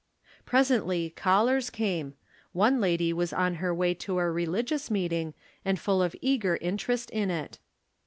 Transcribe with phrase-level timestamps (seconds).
[0.47, 2.15] Presently caUers came;
[2.53, 6.75] one lady was on her w^y to a religious meeting, and full of eager in
[6.77, 7.59] terest in it.